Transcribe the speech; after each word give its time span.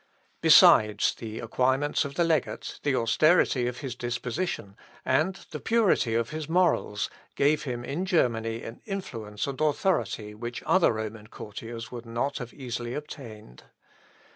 Besides, 0.41 1.13
the 1.13 1.39
acquirements 1.39 2.03
of 2.05 2.15
the 2.15 2.23
legate, 2.23 2.79
the 2.81 2.95
austerity 2.95 3.67
of 3.67 3.81
his 3.81 3.93
disposition, 3.93 4.75
and 5.05 5.35
the 5.51 5.59
purity 5.59 6.15
of 6.15 6.31
his 6.31 6.49
morals, 6.49 7.07
gave 7.35 7.65
him 7.65 7.85
in 7.85 8.07
Germany 8.07 8.63
an 8.63 8.81
influence 8.85 9.45
and 9.45 9.61
authority 9.61 10.33
which 10.33 10.63
other 10.63 10.93
Roman 10.93 11.27
courtiers 11.27 11.91
would 11.91 12.07
not 12.07 12.39
have 12.39 12.51
easily 12.51 12.95
obtained. 12.95 13.65